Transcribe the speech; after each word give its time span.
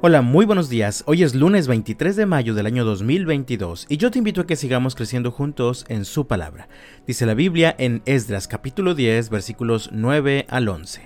Hola, 0.00 0.22
muy 0.22 0.46
buenos 0.46 0.68
días. 0.68 1.02
Hoy 1.08 1.24
es 1.24 1.34
lunes 1.34 1.66
23 1.66 2.14
de 2.14 2.24
mayo 2.24 2.54
del 2.54 2.66
año 2.66 2.84
2022 2.84 3.86
y 3.88 3.96
yo 3.96 4.12
te 4.12 4.18
invito 4.18 4.42
a 4.42 4.46
que 4.46 4.54
sigamos 4.54 4.94
creciendo 4.94 5.32
juntos 5.32 5.84
en 5.88 6.04
su 6.04 6.28
palabra. 6.28 6.68
Dice 7.04 7.26
la 7.26 7.34
Biblia 7.34 7.74
en 7.80 8.02
Esdras 8.06 8.46
capítulo 8.46 8.94
10 8.94 9.28
versículos 9.28 9.90
9 9.92 10.46
al 10.50 10.68
11. 10.68 11.02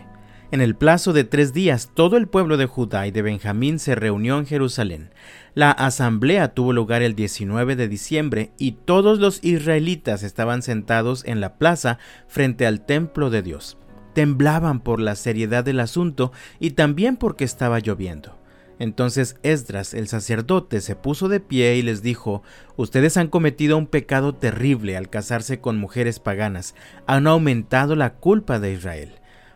En 0.51 0.61
el 0.61 0.77
plazo 0.77 1.15
de 1.15 1.25
tres 1.25 1.55
días 1.55 1.89
todo 1.95 2.19
el 2.19 2.29
pueblo 2.29 2.59
de 2.59 2.67
Judá 2.67 3.07
y 3.07 3.13
de 3.13 3.23
Benjamín 3.23 3.79
se 3.79 3.95
reunió 3.95 4.39
en 4.39 4.45
Jerusalén. 4.45 5.09
La 5.55 5.71
asamblea 5.71 6.53
tuvo 6.53 6.75
lugar 6.75 7.01
el 7.01 7.15
19 7.15 7.77
de 7.77 7.89
diciembre 7.89 8.53
y 8.59 8.73
todos 8.73 9.19
los 9.19 9.43
israelitas 9.43 10.23
estaban 10.23 10.61
sentados 10.61 11.25
en 11.25 11.41
la 11.41 11.57
plaza 11.57 11.99
frente 12.29 12.67
al 12.67 12.85
templo 12.85 13.31
de 13.31 13.41
Dios. 13.41 13.79
Temblaban 14.13 14.81
por 14.81 15.01
la 15.01 15.17
seriedad 15.17 15.65
del 15.65 15.81
asunto 15.81 16.31
y 16.61 16.73
también 16.73 17.17
porque 17.17 17.45
estaba 17.45 17.79
lloviendo. 17.79 18.42
Entonces 18.83 19.37
Esdras 19.45 19.95
el 19.95 20.09
sacerdote 20.09 20.81
se 20.81 20.97
puso 20.97 21.29
de 21.29 21.39
pie 21.39 21.77
y 21.77 21.83
les 21.83 22.03
dijo, 22.03 22.43
Ustedes 22.75 23.17
han 23.17 23.29
cometido 23.29 23.79
un 23.79 23.87
pecado 23.87 24.35
terrible 24.35 24.97
al 24.97 25.09
casarse 25.09 25.61
con 25.61 25.79
mujeres 25.79 26.19
paganas, 26.19 26.75
han 27.07 27.29
aumentado 27.29 27.95
la 27.95 28.15
culpa 28.15 28.59
de 28.59 28.73
Israel. 28.73 29.13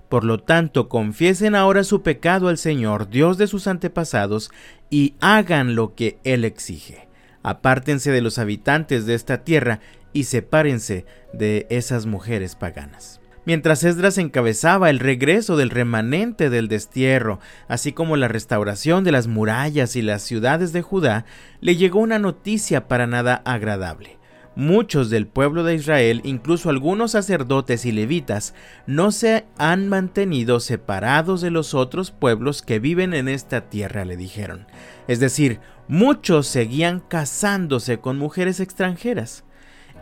Por 0.09 0.23
lo 0.23 0.39
tanto, 0.39 0.89
confiesen 0.89 1.57
ahora 1.57 1.83
su 1.83 2.02
pecado 2.02 2.47
al 2.47 2.57
Señor, 2.57 3.11
Dios 3.11 3.37
de 3.37 3.49
sus 3.49 3.66
antepasados, 3.66 4.52
y 4.91 5.15
hagan 5.19 5.74
lo 5.74 5.97
que 5.97 6.21
Él 6.23 6.45
exige. 6.45 7.09
Apártense 7.43 8.13
de 8.13 8.21
los 8.21 8.38
habitantes 8.38 9.07
de 9.07 9.15
esta 9.15 9.43
tierra 9.43 9.80
y 10.13 10.23
sepárense 10.23 11.05
de 11.33 11.66
esas 11.69 12.07
mujeres 12.07 12.55
paganas 12.55 13.21
mientras 13.47 13.85
Esdras 13.85 14.19
encabezaba 14.19 14.91
el 14.91 14.99
regreso 14.99 15.57
del 15.57 15.71
remanente 15.71 16.51
del 16.51 16.69
destierro, 16.69 17.41
así 17.69 17.93
como 17.93 18.17
la 18.17 18.29
restauración 18.29 19.05
de 19.05 19.13
las 19.13 19.29
murallas 19.29 19.97
y 19.97 20.03
las 20.03 20.23
ciudades 20.23 20.75
de 20.75 20.83
Judá, 20.83 21.25
le 21.61 21.77
llegó 21.77 22.01
una 22.01 22.19
noticia 22.19 22.88
para 22.88 23.07
nada 23.07 23.41
agradable. 23.47 24.19
Muchos 24.57 25.11
del 25.11 25.27
pueblo 25.27 25.65
de 25.65 25.75
Israel, 25.75 26.23
incluso 26.25 26.71
algunos 26.71 27.13
sacerdotes 27.13 27.85
y 27.85 27.93
levitas, 27.93 28.55
no 28.87 29.13
se 29.13 29.45
han 29.59 29.88
mantenido 29.88 30.60
separados 30.60 31.43
de 31.43 31.51
los 31.51 31.75
otros 31.75 32.10
pueblos 32.10 32.63
que 32.63 32.79
viven 32.79 33.13
en 33.13 33.29
esta 33.29 33.69
tierra, 33.69 34.07
le 34.07 34.16
dijeron. 34.16 34.66
Es 35.09 35.21
decir, 35.21 35.60
muchos 35.88 36.47
seguían 36.47 37.01
casándose 37.01 37.99
con 37.99 38.16
mujeres 38.16 38.59
extranjeras. 38.59 39.45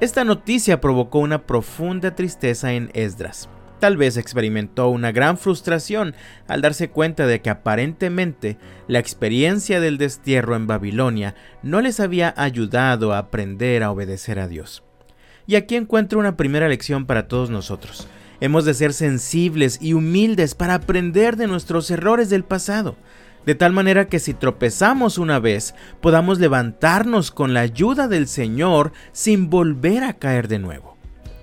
Esta 0.01 0.25
noticia 0.25 0.81
provocó 0.81 1.21
una 1.21 1.47
profunda 1.47 2.17
tristeza 2.17 2.73
en 2.73 2.91
Esdras. 2.95 3.49
Tal 3.79 3.97
vez 3.97 4.17
experimentó 4.17 4.89
una 4.89 5.13
gran 5.13 5.39
frustración 5.39 6.17
al 6.49 6.63
darse 6.63 6.91
cuenta 6.91 7.29
de 7.29 7.41
que 7.41 7.51
aparentemente 7.51 8.59
la 8.89 8.99
experiencia 8.99 9.79
del 9.79 9.97
destierro 9.97 10.57
en 10.57 10.67
Babilonia 10.67 11.37
no 11.63 11.81
les 11.81 12.01
había 12.01 12.35
ayudado 12.37 13.13
a 13.13 13.19
aprender 13.19 13.85
a 13.85 13.93
obedecer 13.93 14.41
a 14.41 14.49
Dios. 14.49 14.83
Y 15.47 15.55
aquí 15.55 15.77
encuentro 15.77 16.19
una 16.19 16.37
primera 16.37 16.69
lección 16.69 17.07
para 17.07 17.29
todos 17.29 17.51
nosotros. 17.51 18.09
Hemos 18.41 18.65
de 18.65 18.75
ser 18.75 18.95
sensibles 18.95 19.79
y 19.81 19.93
humildes 19.93 20.57
para 20.57 20.75
aprender 20.75 21.37
de 21.37 21.47
nuestros 21.47 21.89
errores 21.91 22.31
del 22.31 22.43
pasado 22.43 22.97
de 23.47 23.55
tal 23.55 23.73
manera 23.73 24.09
que 24.09 24.19
si 24.19 24.35
tropezamos 24.35 25.19
una 25.19 25.39
vez, 25.39 25.75
podamos 26.01 26.39
levantarnos 26.39 27.31
con 27.31 27.55
la 27.55 27.61
ayuda 27.61 28.09
del 28.09 28.29
Señor 28.29 28.93
sin 29.13 29.51
volver 29.51 30.05
a 30.05 30.15
caer 30.15 30.49
de 30.49 30.59
nuevo. 30.59 30.95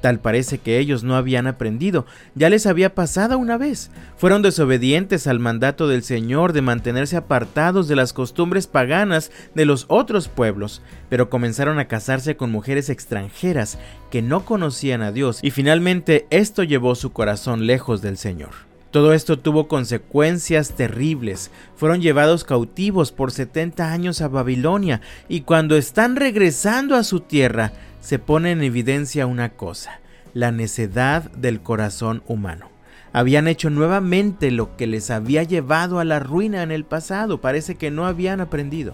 Tal 0.02 0.20
parece 0.20 0.58
que 0.58 0.80
ellos 0.80 1.04
no 1.04 1.16
habían 1.16 1.46
aprendido, 1.46 2.08
ya 2.34 2.50
les 2.50 2.66
había 2.66 2.96
pasado 2.96 3.38
una 3.38 3.58
vez. 3.58 3.92
Fueron 4.18 4.42
desobedientes 4.42 5.28
al 5.28 5.38
mandato 5.38 5.88
del 5.88 6.02
Señor 6.02 6.54
de 6.54 6.64
mantenerse 6.64 7.18
apartados 7.18 7.88
de 7.88 7.96
las 7.96 8.12
costumbres 8.12 8.66
paganas 8.66 9.32
de 9.54 9.66
los 9.66 9.86
otros 9.90 10.28
pueblos, 10.28 10.82
pero 11.08 11.30
comenzaron 11.30 11.78
a 11.78 11.88
casarse 11.88 12.36
con 12.36 12.52
mujeres 12.52 12.90
extranjeras 12.90 13.78
que 14.09 14.24
no 14.24 14.44
conocían 14.44 15.04
a 15.04 15.12
Dios 15.12 15.40
y 15.44 15.52
finalmente 15.52 16.25
esto 16.31 16.64
llevó 16.64 16.96
su 16.96 17.14
corazón 17.14 17.68
lejos 17.68 18.02
del 18.02 18.18
Señor. 18.18 18.71
Todo 18.91 19.13
esto 19.13 19.40
tuvo 19.40 19.69
consecuencias 19.69 20.75
terribles. 20.75 21.50
Fueron 21.78 22.02
llevados 22.02 22.44
cautivos 22.44 23.13
por 23.13 23.31
70 23.31 23.90
años 23.90 24.22
a 24.22 24.28
Babilonia 24.28 25.00
y 25.29 25.41
cuando 25.41 25.78
están 25.78 26.18
regresando 26.18 26.96
a 26.96 27.06
su 27.06 27.22
tierra 27.22 27.72
se 28.01 28.19
pone 28.19 28.51
en 28.51 28.62
evidencia 28.62 29.28
una 29.28 29.50
cosa, 29.50 30.01
la 30.34 30.51
necedad 30.51 31.31
del 31.31 31.62
corazón 31.62 32.22
humano. 32.28 32.69
Habían 33.13 33.47
hecho 33.47 33.69
nuevamente 33.69 34.51
lo 34.51 34.75
que 34.75 34.88
les 34.88 35.09
había 35.09 35.44
llevado 35.44 36.00
a 36.00 36.06
la 36.06 36.19
ruina 36.19 36.62
en 36.62 36.72
el 36.72 36.84
pasado, 36.84 37.40
parece 37.40 37.75
que 37.75 37.91
no 37.91 38.06
habían 38.06 38.41
aprendido. 38.41 38.94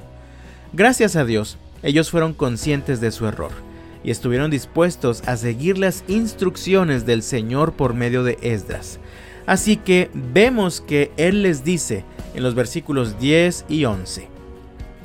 Gracias 0.74 1.16
a 1.16 1.26
Dios, 1.26 1.58
ellos 1.82 2.12
fueron 2.12 2.34
conscientes 2.34 3.02
de 3.02 3.12
su 3.12 3.26
error 3.26 3.52
y 4.04 4.12
estuvieron 4.12 4.52
dispuestos 4.52 5.24
a 5.28 5.38
seguir 5.38 5.80
las 5.80 6.04
instrucciones 6.08 7.06
del 7.06 7.24
Señor 7.24 7.74
por 7.74 7.96
medio 7.96 8.24
de 8.24 8.38
Esdras. 8.42 9.00
Así 9.48 9.78
que 9.78 10.12
vemos 10.14 10.82
que 10.82 11.12
Él 11.18 11.42
les 11.42 11.64
dice 11.64 12.06
en 12.36 12.44
los 12.44 12.54
versículos 12.54 13.18
10 13.20 13.66
y 13.70 13.86
11. 13.86 14.28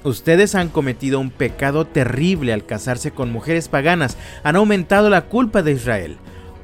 Ustedes 0.04 0.56
han 0.56 0.68
cometido 0.68 1.20
un 1.20 1.30
pecado 1.30 1.86
terrible 1.86 2.52
al 2.52 2.66
casarse 2.66 3.12
con 3.12 3.30
mujeres 3.30 3.68
paganas, 3.68 4.18
han 4.42 4.56
aumentado 4.56 5.08
la 5.08 5.26
culpa 5.26 5.62
de 5.62 5.72
Israel. 5.72 6.16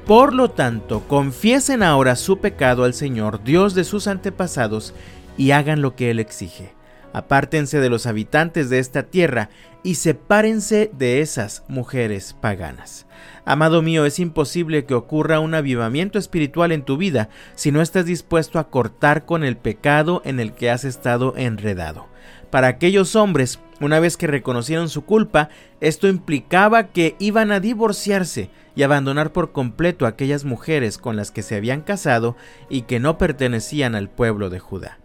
Por 0.06 0.34
lo 0.34 0.50
tanto, 0.50 1.06
confiesen 1.06 1.83
ahora 1.84 2.17
su 2.17 2.38
pecado 2.38 2.83
al 2.83 2.94
Señor, 2.94 3.44
Dios 3.44 3.75
de 3.75 3.84
sus 3.84 4.09
antepasados, 4.09 4.93
y 5.37 5.53
hagan 5.53 5.81
lo 5.81 5.94
que 5.94 6.11
Él 6.11 6.19
exige. 6.19 6.78
Apártense 7.13 7.81
de 7.81 7.89
los 7.89 8.07
habitantes 8.07 8.71
de 8.71 8.79
esta 8.79 9.05
tierra 9.05 9.51
y 9.83 9.95
sepárense 9.95 10.91
de 10.93 11.21
esas 11.21 11.65
mujeres 11.69 12.37
paganas. 12.41 13.07
Amado 13.45 13.81
mío, 13.81 14.05
es 14.05 14.19
imposible 14.19 14.85
que 14.85 14.95
ocurra 14.95 15.41
un 15.41 15.55
avivamiento 15.55 16.19
espiritual 16.19 16.73
en 16.73 16.83
tu 16.83 16.97
vida 16.97 17.29
si 17.55 17.73
no 17.73 17.81
estás 17.81 18.05
dispuesto 18.05 18.59
a 18.59 18.69
cortar 18.69 19.25
con 19.25 19.45
el 19.45 19.57
pecado 19.57 20.21
en 20.25 20.41
el 20.41 20.53
que 20.53 20.71
has 20.71 20.85
estado 20.85 21.35
enredado. 21.37 22.09
Para 22.51 22.69
aquellos 22.69 23.17
hombres, 23.17 23.61
una 23.81 24.01
vez 24.01 24.17
que 24.17 24.27
reconocieron 24.27 24.89
su 24.89 25.05
culpa, 25.05 25.49
esto 25.81 26.09
implicaba 26.09 26.89
que 26.89 27.17
iban 27.19 27.53
a 27.53 27.61
divorciarse 27.61 28.51
y 28.75 28.83
abandonar 28.83 29.33
por 29.33 29.53
completo 29.53 30.07
a 30.07 30.11
aquellas 30.11 30.45
mujeres 30.45 30.99
con 30.99 31.17
las 31.17 31.31
que 31.31 31.43
se 31.43 31.57
habían 31.57 31.81
casado 31.83 32.37
y 32.69 32.83
que 32.83 33.01
no 33.01 33.19
pertenecían 33.19 33.95
al 33.95 34.09
pueblo 34.09 34.51
de 34.51 34.61
Judá. 34.61 34.99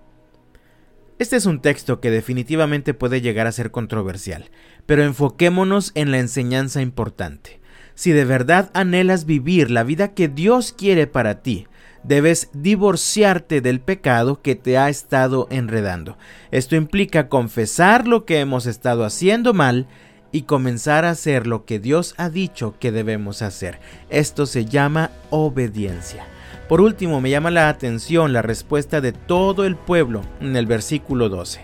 Este 1.20 1.36
es 1.36 1.46
un 1.46 1.62
texto 1.62 2.00
que 2.00 2.10
definitivamente 2.10 2.94
puede 2.94 3.22
llegar 3.22 3.46
a 3.48 3.52
ser 3.52 3.72
controversial, 3.72 4.50
pero 4.86 5.04
enfoquémonos 5.04 5.92
en 5.96 6.12
la 6.12 6.20
enseñanza 6.20 6.82
importante. 6.82 7.62
Si 7.94 8.12
de 8.12 8.26
verdad 8.26 8.72
anhelas 8.74 9.26
vivir 9.26 9.70
la 9.70 9.84
vida 9.84 10.14
que 10.14 10.28
Dios 10.28 10.74
quiere 10.74 11.06
para 11.06 11.44
ti, 11.44 11.68
debes 12.04 12.50
divorciarte 12.54 13.62
del 13.62 13.80
pecado 13.80 14.42
que 14.42 14.56
te 14.56 14.78
ha 14.78 14.90
estado 14.90 15.48
enredando. 15.52 16.18
Esto 16.52 16.76
implica 16.76 17.30
confesar 17.30 18.08
lo 18.08 18.26
que 18.26 18.40
hemos 18.40 18.66
estado 18.66 19.06
haciendo 19.06 19.54
mal 19.54 19.88
y 20.32 20.42
comenzar 20.42 21.06
a 21.06 21.12
hacer 21.12 21.46
lo 21.46 21.66
que 21.66 21.80
Dios 21.80 22.16
ha 22.18 22.30
dicho 22.30 22.76
que 22.80 22.92
debemos 22.92 23.44
hacer. 23.44 23.80
Esto 24.10 24.48
se 24.48 24.66
llama 24.66 25.12
obediencia. 25.30 26.26
Por 26.68 26.80
último, 26.80 27.20
me 27.20 27.30
llama 27.30 27.52
la 27.52 27.68
atención 27.68 28.32
la 28.32 28.42
respuesta 28.42 29.02
de 29.02 29.12
todo 29.12 29.66
el 29.66 29.76
pueblo 29.76 30.22
en 30.40 30.56
el 30.56 30.66
versículo 30.66 31.28
12. 31.28 31.62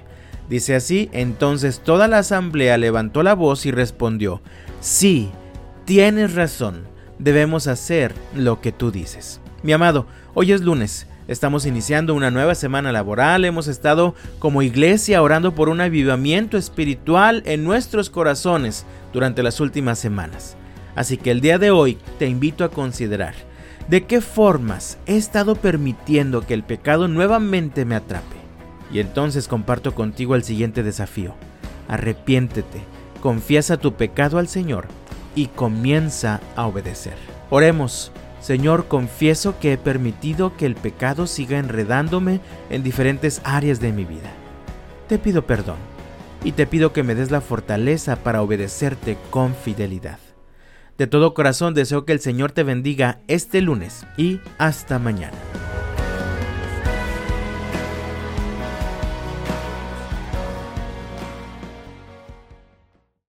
Dice 0.50 0.76
así, 0.76 1.10
entonces 1.14 1.80
toda 1.80 2.08
la 2.08 2.20
asamblea 2.20 2.78
levantó 2.78 3.24
la 3.24 3.34
voz 3.34 3.66
y 3.66 3.72
respondió, 3.72 4.42
sí, 4.82 5.30
tienes 5.86 6.34
razón, 6.34 6.84
debemos 7.18 7.68
hacer 7.68 8.14
lo 8.36 8.60
que 8.60 8.72
tú 8.72 8.92
dices. 8.92 9.40
Mi 9.64 9.72
amado, 9.72 10.06
hoy 10.34 10.52
es 10.52 10.62
lunes, 10.62 11.08
estamos 11.28 11.66
iniciando 11.66 12.14
una 12.14 12.31
nueva 12.31 12.56
semana 12.56 12.92
laboral, 12.92 13.46
hemos 13.46 13.68
estado 13.68 14.16
como 14.40 14.63
iglesia 14.63 15.22
orando 15.22 15.56
por 15.56 15.69
un 15.69 15.81
avivamiento 15.81 16.57
espiritual 16.57 17.44
en 17.46 17.63
nuestros 17.63 18.10
corazones 18.10 18.86
durante 19.13 19.44
las 19.44 19.60
últimas 19.60 20.00
semanas. 20.00 20.57
Así 20.96 21.16
que 21.16 21.31
el 21.31 21.40
día 21.40 21.57
de 21.57 21.72
hoy 21.72 21.98
te 22.18 22.28
invito 22.28 22.63
a 22.63 22.72
considerar 22.72 23.49
¿De 23.89 24.06
qué 24.06 24.21
formas 24.21 25.00
he 25.07 25.18
estado 25.18 25.56
permitiendo 25.56 26.45
que 26.45 26.53
el 26.53 26.62
pecado 26.62 27.07
nuevamente 27.07 27.86
me 27.86 27.95
atrape? 27.95 28.36
Y 28.94 29.00
entonces 29.00 29.47
comparto 29.47 29.95
contigo 29.95 30.36
el 30.36 30.44
siguiente 30.44 30.83
desafío. 30.83 31.33
Arrepiéntete, 31.88 32.83
confiesa 33.19 33.77
tu 33.77 33.94
pecado 33.94 34.38
al 34.38 34.47
Señor 34.47 34.86
y 35.33 35.47
comienza 35.47 36.39
a 36.56 36.68
obedecer. 36.68 37.15
Oremos. 37.50 38.12
Señor, 38.41 38.88
confieso 38.88 39.57
que 39.59 39.74
he 39.74 39.77
permitido 39.80 40.56
que 40.56 40.68
el 40.68 40.75
pecado 40.75 41.25
siga 41.25 41.57
enredándome 41.57 42.41
en 42.69 42.83
diferentes 42.83 43.41
áreas 43.44 43.80
de 43.80 43.91
mi 43.91 44.06
vida. 44.06 44.31
Te 45.07 45.18
pido 45.18 45.47
perdón 45.47 45.77
y 46.44 46.51
te 46.51 46.68
pido 46.68 46.94
que 46.94 47.01
me 47.01 47.15
des 47.15 47.31
la 47.31 47.41
fortaleza 47.41 48.18
para 48.18 48.44
obedecerte 48.44 49.18
con 49.31 49.56
fidelidad. 49.56 50.19
De 51.00 51.07
todo 51.07 51.34
corazón 51.34 51.74
deseo 51.74 52.04
que 52.04 52.12
el 52.12 52.19
Señor 52.19 52.51
te 52.51 52.63
bendiga 52.63 53.22
este 53.30 53.62
lunes 53.62 54.06
y 54.18 54.42
hasta 54.57 55.00
mañana. 55.00 55.38